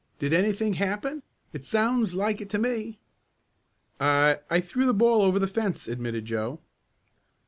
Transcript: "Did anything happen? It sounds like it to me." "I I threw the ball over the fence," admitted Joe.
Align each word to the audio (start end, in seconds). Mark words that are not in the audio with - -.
"Did 0.17 0.33
anything 0.33 0.73
happen? 0.73 1.21
It 1.53 1.63
sounds 1.63 2.15
like 2.15 2.41
it 2.41 2.49
to 2.49 2.57
me." 2.57 2.97
"I 3.99 4.39
I 4.49 4.59
threw 4.59 4.87
the 4.87 4.95
ball 4.95 5.21
over 5.21 5.37
the 5.37 5.45
fence," 5.45 5.87
admitted 5.87 6.25
Joe. 6.25 6.59